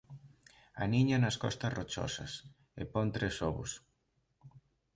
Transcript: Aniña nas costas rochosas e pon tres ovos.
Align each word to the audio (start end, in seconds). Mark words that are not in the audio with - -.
Aniña 0.85 1.17
nas 1.19 1.39
costas 1.43 1.73
rochosas 1.77 2.31
e 2.81 2.83
pon 2.91 3.07
tres 3.15 3.35
ovos. 3.49 3.71